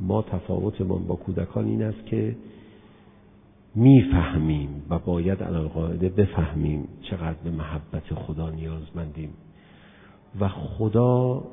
[0.00, 2.36] ما تفاوتمان با کودکان این است که
[3.74, 9.30] می‌فهمیم و باید علالقاعده بفهمیم چقدر به محبت خدا نیازمندیم.
[10.40, 11.44] و خدا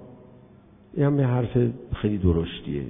[0.93, 1.57] این هم حرف
[1.93, 2.85] خیلی درشتیه.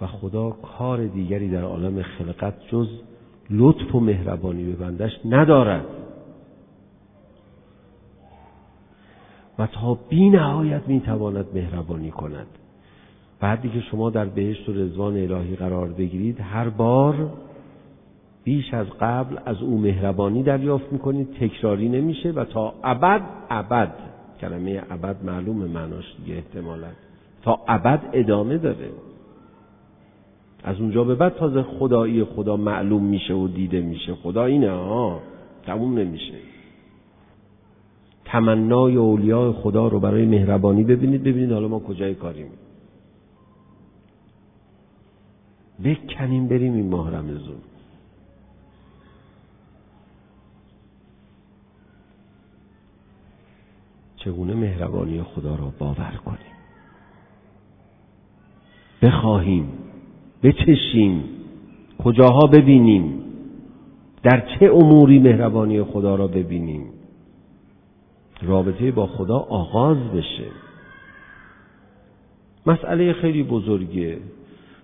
[0.00, 2.88] و خدا کار دیگری در عالم خلقت جز
[3.52, 5.84] لطف و مهربانی به بندش ندارد.
[9.58, 12.46] و تا بی نهایت می تواند مهربانی کند.
[13.40, 17.30] بعدی که شما در بهشت و رزوان الهی قرار بگیرید هر بار
[18.44, 23.92] بیش از قبل از او مهربانی دریافت می‌کنید تکراری نمیشه و تا ابد ابد
[24.40, 26.88] کلمه ابد معلوم معناش دیگه احتمالا
[27.42, 28.90] تا ابد ادامه داره.
[30.64, 34.14] از اونجا به بعد تازه خدایی خدا معلوم میشه و دیده میشه.
[34.14, 35.20] خدا اینه ها
[35.66, 36.34] تموم نمیشه.
[38.24, 42.46] تمنای اولیاء خدا رو برای مهربانی ببینید ببینید حالا ما کجای کاریم.
[45.84, 47.56] بکنیم بریم این ماه رمزون
[54.16, 56.52] چگونه مهربانی خدا را باور کنیم؟
[59.02, 59.81] بخواهیم
[60.42, 61.24] بچشیم
[62.04, 63.22] کجاها ببینیم
[64.22, 66.84] در چه اموری مهربانی خدا را ببینیم.
[68.42, 70.44] رابطه با خدا آغاز بشه.
[72.66, 74.18] مسئله خیلی بزرگیه.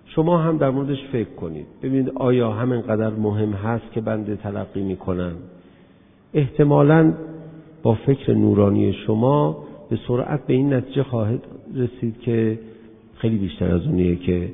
[0.05, 1.65] شما هم در موردش فکر کنید.
[1.83, 5.33] ببینید آیا همینقدر مهم هست که بنده تلقی می‌کنم
[6.33, 7.13] احتمالا
[7.83, 11.43] با فکر نورانی شما به سرعت به این نتیجه خواهد
[11.75, 12.59] رسید که
[13.15, 14.49] خیلی بیشتر از اونیه که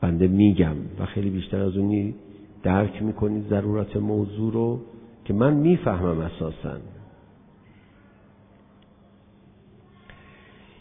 [0.00, 2.14] بنده میگم و خیلی بیشتر از اونی
[2.62, 4.80] درک می‌کنید ضرورت موضوع رو
[5.24, 6.76] که من می‌فهمم اساسا.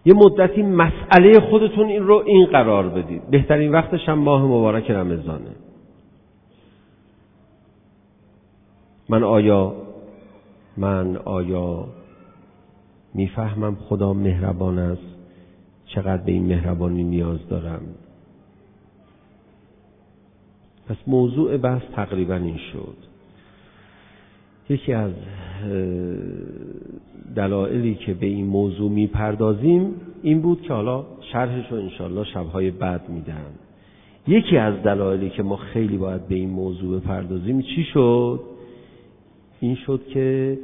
[0.06, 3.30] یه مدتی مسئله خودتون این رو این قرار بدید.
[3.30, 5.56] بهترین وقتش هم ماه مبارک رمضانه
[9.10, 9.74] من آیا
[10.78, 11.88] من آیا
[13.14, 15.16] می‌فهمم خدا مهربان است؟
[15.86, 17.82] چقدر به این مهربانی نیاز دارم؟
[20.90, 22.96] پس موضوع بحث تقریبا این شد.
[24.70, 25.12] یکی از
[27.36, 33.10] دلایلی که به این موضوع می‌پردازیم این بود که حالا شرحش رو انشالله شبهای بعد
[33.10, 33.52] میدم.
[34.28, 38.40] یکی از دلایلی که ما خیلی باید به این موضوع بپردازیم چی شد؟
[39.60, 40.60] این شد که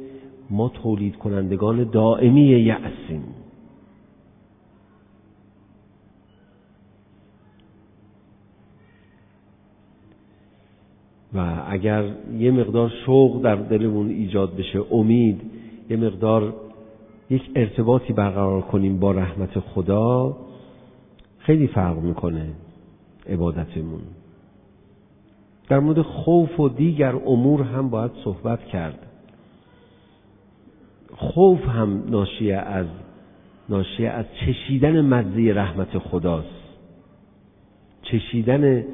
[0.50, 3.24] ما تولید کنندگان دائمی یعصیم
[11.36, 12.04] و اگر
[12.38, 15.40] یه مقدار شوق در دلمون ایجاد بشه امید
[15.90, 16.54] یه مقدار
[17.30, 20.36] یک ارتباطی برقرار کنیم با رحمت خدا
[21.38, 22.46] خیلی فرق می‌کنه
[23.28, 24.00] عبادتمون.
[25.68, 28.98] در مورد خوف و دیگر امور هم باید صحبت کرد.
[31.16, 32.86] خوف هم ناشی از
[33.68, 36.48] ناشی از چشیدن مزه رحمت خداست.
[38.02, 38.84] چشیدن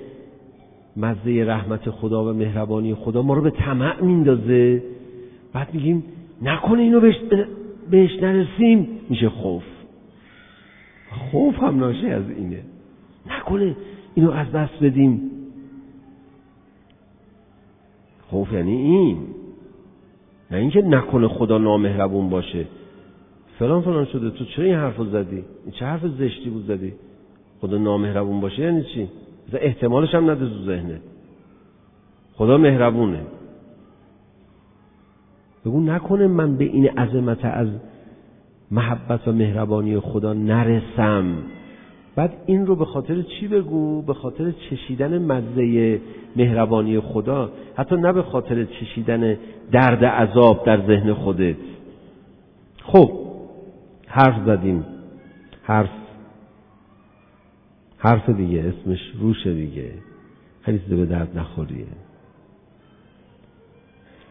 [0.97, 4.83] مزه رحمت خدا و مهربانی خدا ما رو به طمع میندازه.
[5.53, 6.05] بعد میگیم
[6.43, 7.17] نکنه اینو بهش,
[7.91, 8.89] بهش نرسیم.
[9.09, 9.63] میشه خوف.
[11.11, 12.63] خوف هم ناشی از اینه.
[13.31, 13.77] نکنه
[14.15, 15.31] اینو از دست بدیم.
[18.29, 19.19] خوف یعنی این.
[20.51, 22.67] نه اینکه نکنه خدا نامهربون باشه.
[23.59, 24.31] فلان فلان شده.
[24.31, 26.93] تو چرا این حرف زدی؟ این چه حرف زشتی بود زدی؟
[27.61, 29.09] خدا نامهربون باشه یعنی چی؟
[29.59, 31.01] احتمالش هم نده تو ذهنه.
[32.35, 33.21] خدا مهربونه.
[35.65, 37.69] بگو نکنه من به این عظمت از
[38.71, 41.25] محبت و مهربانی خدا نرسم.
[42.17, 46.01] بعد این رو به خاطر چی بگو؟ به خاطر چشیدن مزه
[46.37, 47.51] مهربانی خدا.
[47.77, 49.37] حتی نه به خاطر چشیدن
[49.73, 51.57] درد عذاب در ذهن خودت.
[52.83, 53.11] خب
[54.07, 54.85] حرف زدیم.
[55.63, 55.89] حرف
[58.05, 59.93] حرف دیگه اسمش روشه دیگه.
[60.63, 61.87] خیلی به درد نخوریه.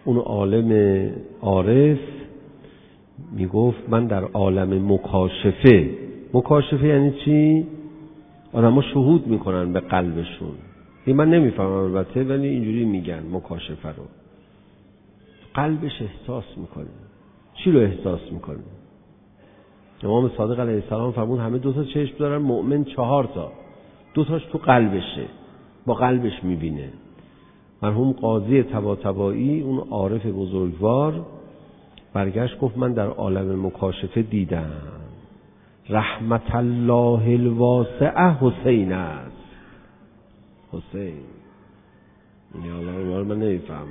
[0.05, 1.09] اون عالم
[1.41, 1.99] عارف
[3.31, 5.89] می‌گفت من در عالم مکاشفه.
[6.33, 7.67] مکاشفه یعنی چی؟
[8.53, 10.53] آدم ها شهود می‌کنن به قلبشون.
[11.05, 14.03] این من نمی‌فهمم البته ولی اینجوری میگن مکاشفه رو.
[15.53, 16.85] قلبش احساس می‌کنه.
[17.53, 18.63] چی رو احساس می‌کنه؟
[20.03, 23.51] امام صادق علیه السلام فرمود همه دو تا چشم دارن مؤمن چهار تا.
[24.13, 25.25] دو تاش تو قلبشه
[25.85, 26.89] با قلبش می‌بینه.
[27.81, 31.25] مرحوم قاضی تباتبایی اون عارف بزرگوار
[32.13, 34.71] برگشت گفت من در عالم مکاشفه دیدم.
[35.89, 39.31] رحمت الله الواسعه حسین است.
[40.71, 41.13] حسین.
[42.55, 43.87] این حالا من نمی‌فهمم.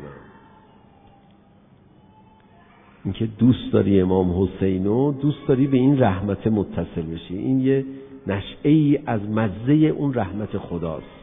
[3.04, 7.36] اینکه دوست داری امام حسینو دوست داری به این رحمت متصل بشی.
[7.36, 7.84] این یه
[8.26, 11.20] نشعه ای از مزه اون رحمت خداست.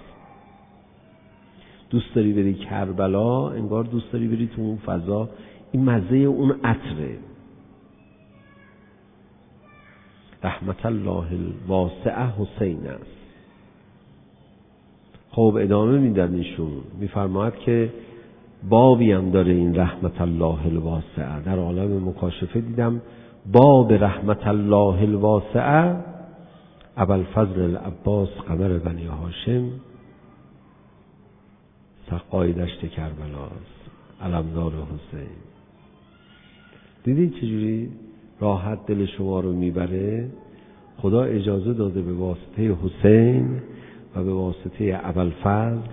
[1.90, 5.30] دوست داری بری کربلا؟ انگار دوست داری بری تو اون فضا.
[5.72, 7.18] این مزه اون عطره.
[10.44, 13.18] رحمت الله الواسعه حسین است.
[15.32, 16.72] خب ادامه میدن ایشون.
[17.00, 17.94] میفرماید که
[18.70, 21.44] بابی هم داره این رحمت الله الواسعه.
[21.46, 23.02] در عالم مکاشفه دیدم
[23.52, 25.96] باب رحمت الله الواسعه
[26.98, 29.70] اول فضل العباس قمر بنی هاشم
[32.10, 33.78] سقای دشت کربلاست
[34.22, 35.38] علمدار حسین.
[37.04, 37.90] دیدید چجوری؟
[38.40, 40.30] راحت دل شما رو می‌بره.
[40.98, 43.62] خدا اجازه داده به واسطه حسین
[44.16, 44.98] و به واسطه
[45.44, 45.90] فضل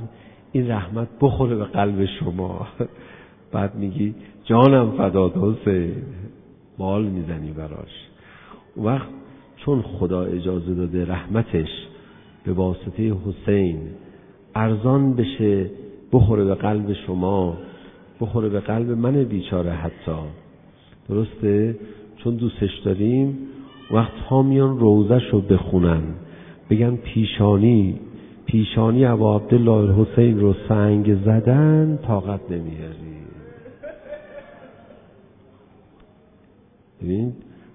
[0.52, 2.66] این رحمت بخوره به قلب شما.
[3.52, 6.02] بعد میگی جانم فداد حسین.
[6.78, 8.08] مال می‌زنی براش.
[8.76, 9.08] وقت
[9.64, 11.68] چون خدا اجازه داده رحمتش
[12.44, 13.78] به واسطه حسین
[14.54, 15.70] ارزان بشه
[16.12, 17.56] بخوره به قلب شما
[18.20, 20.16] بخوره به قلب من بیچاره حتی.
[21.08, 21.76] درسته؟
[22.16, 23.38] چون دوستش داریم
[23.90, 26.02] وقت ها میان روزش رو بخونن.
[26.70, 28.00] بگن پیشانی
[28.46, 33.14] پیشانی ابا عبدالله حسین رو سنگ زدن طاقت نمیاری.
[37.02, 37.32] ببین؟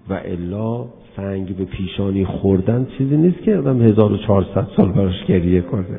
[0.08, 0.86] و الا
[1.16, 5.98] سنگ به پیشانی خوردن چیزی نیست که آدم 1400 سال براش گریه کنه.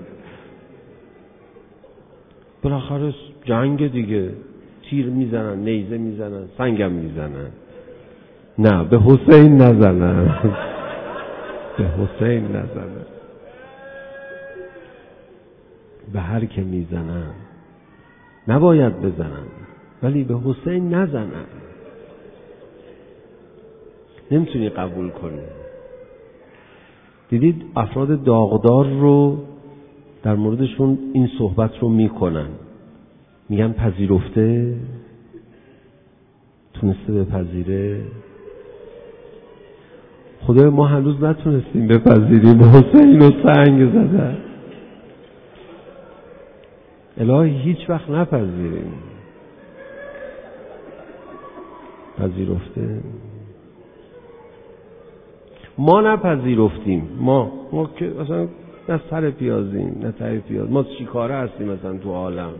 [2.63, 3.13] بالاخره
[3.45, 4.29] جنگ دیگه.
[4.89, 7.49] تیر می‌زنن نیزه می‌زنن سنگم می‌زنن.
[8.59, 10.25] نه به حسین نزنن.
[11.77, 13.05] به حسین نزنن.
[16.13, 17.31] به هر که می‌زنن.
[18.47, 19.47] نباید بزنن.
[20.03, 21.45] ولی به حسین نزنن.
[24.31, 25.41] نمی‌تونی قبول کنی.
[27.29, 29.37] دیدید افراد داغدار رو
[30.23, 32.47] در موردشون این صحبت رو می‌کنن.
[33.49, 34.75] میگن پذیرفته
[36.73, 38.01] تونسته بپذیره.
[40.41, 42.63] خدای ما هنوز نتونستیم بپذیریم.
[42.63, 44.37] حسین و سنگ زده.
[47.17, 48.93] الهی هیچ وقت نپذیریم.
[52.17, 52.99] پذیرفته.
[55.81, 57.03] ما نپذیرفتیم.
[57.19, 58.47] ما ما که اصلا
[58.89, 60.71] نه سر پیازیم نه تای پیاز.
[60.71, 62.51] ما چیکاره هستیم مثلا تو عالم؟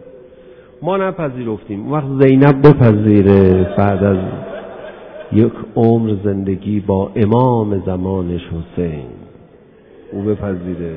[0.81, 1.91] ما نپذیرفتیم.
[1.91, 4.17] وقت زینب بپذیره بعد از
[5.33, 9.05] یک عمر زندگی با امام زمانش حسین.
[10.11, 10.95] او بپذیره.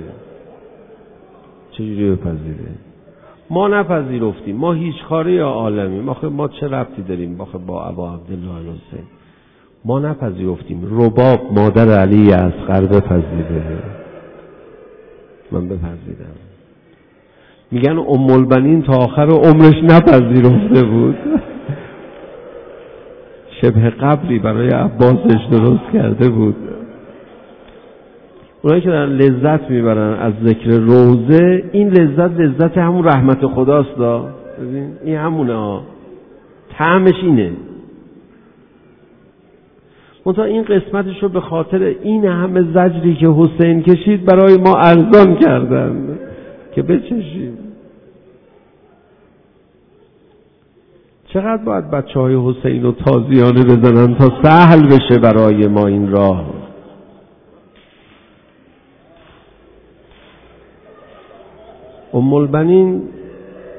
[1.71, 2.71] چجوری بپذیره؟
[3.51, 4.57] ما نپذیرفتیم.
[4.57, 9.05] ما هیچ کاری یا عالمی ما ما چه ربطی داریم؟ با با ابا عبدالله حسین.
[9.85, 10.83] ما نپذیرفتیم.
[10.91, 13.63] رباب مادر علی اصغر بپذیره
[15.53, 16.37] من بپذیرم.
[17.71, 21.17] میگن ام البنین تا آخر عمرش نپذیرفته بود.
[23.63, 26.57] شبه قبری برای عباسش درست کرده بود.
[28.63, 34.29] اونایی که دارن لذت می‌برن از ذکر روزه این لذت لذت همون رحمت خداست دا
[35.05, 35.83] این همونه ها
[36.79, 37.53] تعمش اینه.
[40.27, 45.37] منتها این قسمتش رو به خاطر این همه زجری که حسین کشید برای ما ارزان
[45.37, 46.19] کردن
[46.75, 47.59] که بچشیم.
[51.29, 56.45] چقدر باید بچه های حسین رو تازیانه بزنن تا سهل بشه برای ما این راه؟
[62.15, 63.03] ام البنین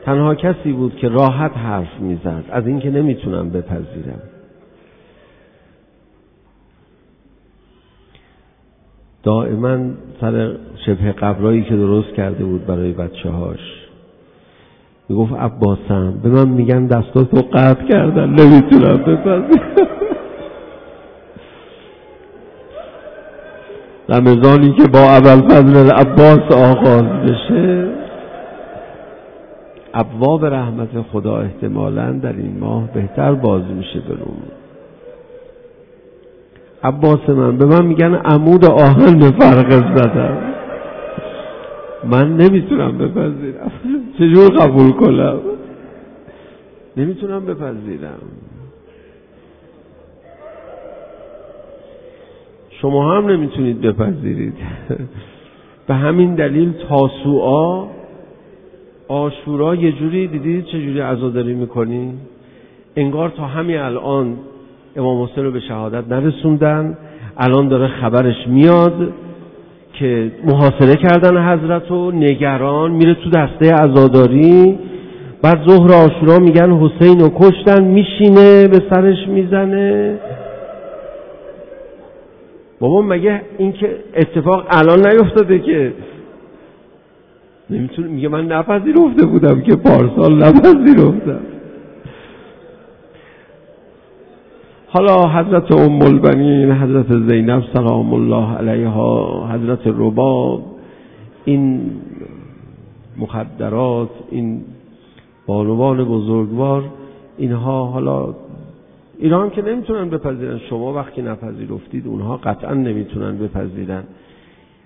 [0.05, 2.43] تنها کسی بود که راحت حرف می‌زد.
[2.51, 4.34] از اینکه نمی‌تونم بپذیرم.
[9.25, 9.77] دائما
[10.21, 10.55] سر
[10.85, 13.59] شبه قبرایی که درست کرده بود برای بچه هاش
[15.09, 19.87] می‌گفت عباسم به من میگن دستاتو قطع کردن نمی‌تونم بپذیرم.
[24.09, 27.87] رمضانی که با اول فضل عباس آغاز بشه.
[29.93, 34.37] ابواب رحمت خدا احتمالا در این ماه بهتر باز میشه برون
[36.85, 40.37] عباس من به من میگن عمود آهن به فرق زدم
[42.09, 43.71] من نمی‌تونم بپذیرم.
[44.19, 45.39] چجور قبول کنم؟
[46.97, 48.19] نمی‌تونم بپذیرم.
[52.69, 54.53] شما هم نمی‌تونید بپذیرید.
[55.87, 57.87] به همین دلیل تاسوعا
[59.07, 62.13] آشورا یه جوری دیدید چه جوری عزاداری می‌کنی؟
[62.95, 64.37] انگار تا همین الان
[64.95, 66.97] امام حسین رو به شهادت نرسوندن.
[67.37, 69.13] الان داره خبرش میاد
[69.93, 74.79] که محاصره کردن حضرت و نگران میره تو دسته عزاداری.
[75.41, 80.15] بعد ظهر آشورا میگن حسین رو کشتن میشینه به سرش می‌زنه.
[82.79, 85.93] بابا مگه این که اتفاق الان نیفتاده که؟
[87.69, 91.39] نمی‌تونه میگه من نپذیرفته بودم که پارسال نپذیرفتم.
[94.95, 100.61] حالا حضرت ام البنین حضرت زینب سلام الله علیها حضرت رباب
[101.45, 101.81] این
[103.17, 104.61] مخدرات این
[105.47, 106.83] بانوان بزرگوار
[107.37, 108.33] اینها حالا
[109.19, 110.59] اینا هم که نمی‌تونن بپذیرن.
[110.69, 114.03] شما وقتی نپذیرفتید اونها قطعا نمی‌تونن بپذیرن.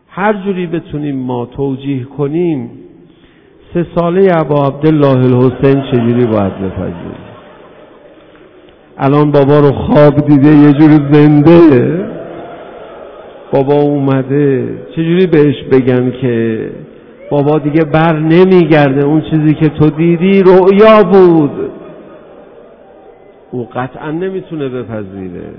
[0.07, 2.69] هر جوری بتونیم ما توجیه کنیم
[3.73, 7.28] سه ساله ابا عبدالله الحسین چجوری باید بپذیریم؟
[8.99, 12.05] الان بابا رو خواب دیده یه جوری زنده.
[13.53, 14.77] بابا اومده.
[14.91, 16.69] چجوری بهش بگن که
[17.31, 21.71] بابا دیگه بر نمیگرده؟ اون چیزی که تو دیدی رؤیا بود.
[23.51, 25.53] او قطعا نمی‌تونه بپذیره.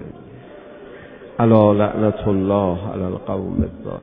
[1.39, 4.01] علا لعنت الله علی القوم الظالم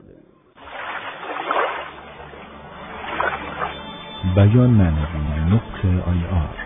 [4.34, 4.80] بیان
[5.50, 6.57] نقطه آی آر.